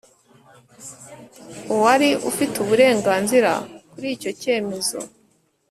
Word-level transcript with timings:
uwari 1.73 2.09
ufite 2.29 2.55
uburenganzira 2.63 3.51
kuri 3.91 4.07
icyo 4.15 4.31
cyemezo 4.41 4.97